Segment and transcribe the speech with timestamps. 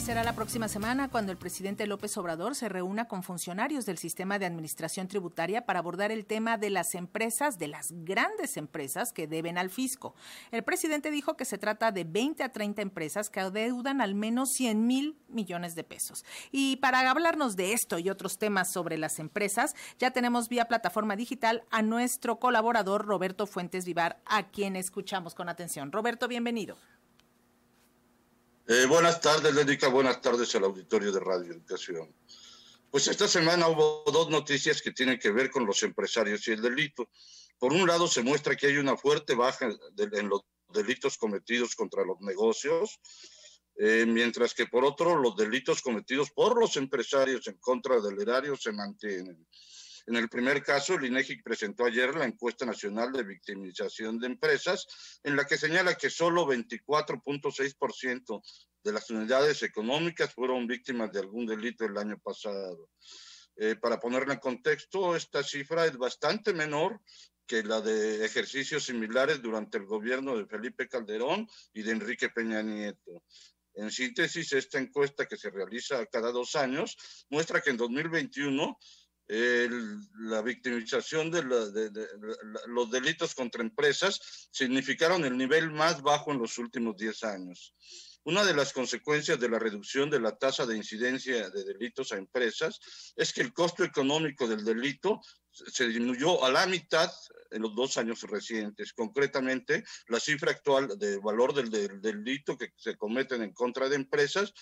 [0.00, 4.38] será la próxima semana cuando el presidente López Obrador se reúna con funcionarios del sistema
[4.38, 9.26] de administración tributaria para abordar el tema de las empresas, de las grandes empresas que
[9.26, 10.14] deben al fisco.
[10.50, 14.50] El presidente dijo que se trata de 20 a 30 empresas que adeudan al menos
[14.54, 16.24] 100 mil millones de pesos.
[16.50, 21.16] Y para hablarnos de esto y otros temas sobre las empresas, ya tenemos vía plataforma
[21.16, 25.92] digital a nuestro colaborador Roberto Fuentes Vivar, a quien escuchamos con atención.
[25.92, 26.76] Roberto, bienvenido.
[28.68, 29.88] Eh, buenas tardes, Lénica.
[29.88, 32.14] Buenas tardes al auditorio de Radio Educación.
[32.92, 36.62] Pues esta semana hubo dos noticias que tienen que ver con los empresarios y el
[36.62, 37.10] delito.
[37.58, 42.04] Por un lado, se muestra que hay una fuerte baja en los delitos cometidos contra
[42.04, 43.00] los negocios,
[43.76, 48.56] eh, mientras que por otro, los delitos cometidos por los empresarios en contra del erario
[48.56, 49.44] se mantienen.
[50.06, 54.86] En el primer caso, el INEGI presentó ayer la encuesta nacional de victimización de empresas,
[55.22, 58.42] en la que señala que solo 24.6%
[58.82, 62.90] de las unidades económicas fueron víctimas de algún delito el año pasado.
[63.56, 67.00] Eh, para ponerla en contexto, esta cifra es bastante menor
[67.46, 72.62] que la de ejercicios similares durante el gobierno de Felipe Calderón y de Enrique Peña
[72.62, 73.22] Nieto.
[73.74, 76.96] En síntesis, esta encuesta que se realiza cada dos años
[77.30, 78.78] muestra que en 2021
[79.28, 81.42] la victimización de,
[82.66, 87.74] los delitos contra empresas significaron el nivel más bajo en los últimos 10 años.
[88.24, 92.18] Una de las consecuencias de la reducción de la tasa de incidencia de delitos a
[92.18, 92.78] empresas
[93.16, 97.10] es que el costo económico del delito se disminuyó a la mitad
[97.50, 98.92] en los dos años recientes.
[98.92, 103.96] Concretamente, la cifra actual de valor del, del delito que se cometen en contra de
[103.96, 104.54] empresas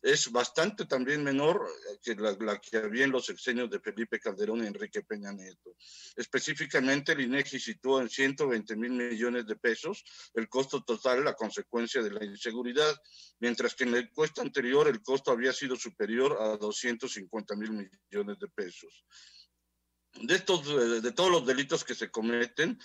[0.00, 4.62] es bastante también menor eh, que la, que había en los sexenios de Felipe Calderón
[4.62, 5.74] y Enrique Peña Nieto.
[6.16, 12.02] Específicamente, el INEGI situó en 120 mil millones de pesos el costo total, la consecuencia
[12.02, 12.94] de la inseguridad,
[13.40, 18.38] mientras que en la encuesta anterior el costo había sido superior a 250 mil millones
[18.38, 19.04] de pesos.
[20.22, 22.78] De, estos, eh, de todos los delitos que se cometen,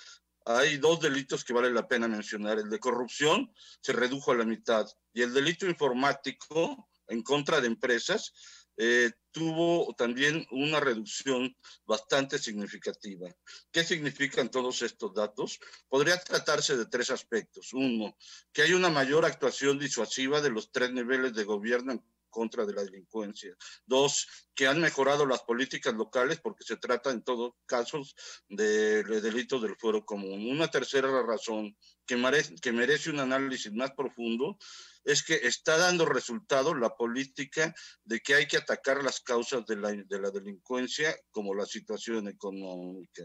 [0.46, 2.60] hay dos delitos que vale la pena mencionar.
[2.60, 7.68] El de corrupción se redujo a la mitad y el delito informático en contra de
[7.68, 8.34] empresas,
[8.76, 13.30] eh, tuvo también una reducción bastante significativa.
[13.72, 15.60] ¿Qué significan todos estos datos?
[15.88, 17.74] Podría tratarse de tres aspectos.
[17.74, 18.18] Uno,
[18.52, 22.04] que hay una mayor actuación disuasiva de los tres niveles de gobierno en
[22.34, 23.56] contra de la delincuencia.
[23.86, 28.16] Dos, que han mejorado las políticas locales porque se trata en todos casos
[28.50, 30.50] de, delitos del fuero común.
[30.52, 32.16] Una tercera razón que
[32.62, 34.58] que merece un análisis más profundo
[35.04, 39.76] es que está dando resultado la política de que hay que atacar las causas de
[39.76, 43.24] la, de la delincuencia como la situación económica.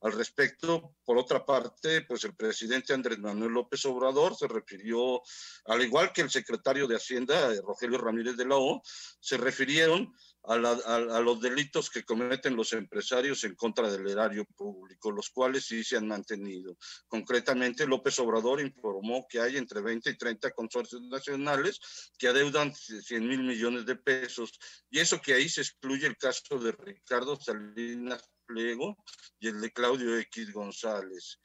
[0.00, 5.20] Al respecto, por otra parte, pues el presidente Andrés Manuel López Obrador se refirió,
[5.66, 8.80] al igual que el secretario de Hacienda, Rogelio Ramírez de la O,
[9.20, 10.14] se refirieron
[10.48, 15.84] a, los delitos que cometen los empresarios en contra del erario público, los cuales sí
[15.84, 16.76] se han mantenido.
[17.06, 21.78] Concretamente, López Obrador informó que hay entre 20 y 30 consorcios nacionales
[22.18, 24.58] que adeudan 100 mil millones de pesos,
[24.90, 28.96] y eso que ahí se excluye el caso de Ricardo Salinas Pliego
[29.38, 31.38] y el de Claudio X González.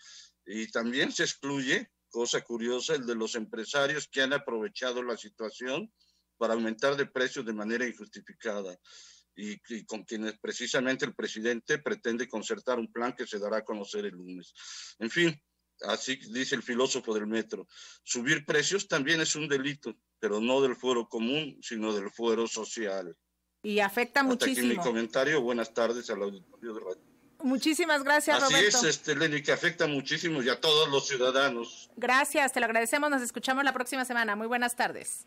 [0.46, 5.92] Y también se excluye, cosa curiosa, el de los empresarios que han aprovechado la situación
[6.44, 8.78] para aumentar de precios de manera injustificada
[9.34, 14.04] y, con quienes precisamente el presidente pretende concertar un plan que se dará a conocer
[14.04, 14.54] el lunes.
[15.00, 15.42] En fin,
[15.84, 17.66] así dice el filósofo del metro,
[18.04, 23.16] subir precios también es un delito, pero no del fuero común, sino del fuero social.
[23.62, 24.68] Y afecta Hasta muchísimo.
[24.68, 25.42] Aquí mi comentario.
[25.42, 27.14] Buenas tardes al auditorio de radio.
[27.42, 28.78] Muchísimas gracias, Así Roberto.
[28.80, 31.90] Así es, este, Lenny, que afecta muchísimo y a todos los ciudadanos.
[31.96, 33.10] Gracias, te lo agradecemos.
[33.10, 34.36] Nos escuchamos la próxima semana.
[34.36, 35.26] Muy buenas tardes.